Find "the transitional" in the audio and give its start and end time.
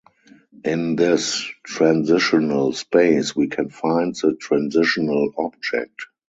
4.15-5.31